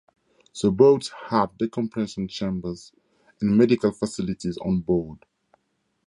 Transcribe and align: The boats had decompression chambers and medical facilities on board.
The 0.59 0.71
boats 0.71 1.09
had 1.29 1.59
decompression 1.59 2.27
chambers 2.27 2.91
and 3.39 3.55
medical 3.55 3.91
facilities 3.91 4.57
on 4.57 4.79
board. 4.79 5.27